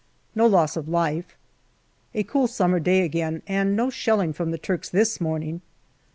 No 0.33 0.47
loss 0.47 0.75
of 0.75 0.89
life. 0.89 1.35
A 2.15 2.23
cool 2.23 2.47
summer 2.47 2.79
day 2.79 3.03
again, 3.03 3.43
and 3.45 3.75
no 3.75 3.91
shelling 3.91 4.33
from 4.33 4.49
the 4.49 4.57
Turks 4.57 4.89
this 4.89 5.21
morning. 5.21 5.61